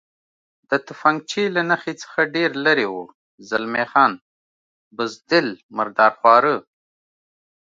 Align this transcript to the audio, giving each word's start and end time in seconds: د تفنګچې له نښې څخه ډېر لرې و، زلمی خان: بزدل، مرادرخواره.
د 0.69 0.71
تفنګچې 0.87 1.43
له 1.55 1.61
نښې 1.69 1.93
څخه 2.01 2.19
ډېر 2.35 2.51
لرې 2.65 2.87
و، 2.93 2.97
زلمی 3.49 3.85
خان: 3.91 4.13
بزدل، 4.95 5.47
مرادرخواره. 5.75 6.55